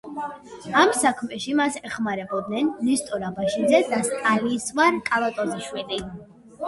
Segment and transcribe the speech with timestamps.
[0.83, 6.01] ამ საქმეში მას ეხმარებოდნენ ნესტორ აბაშიძე და სტანისლავ კალატოზიშვილი.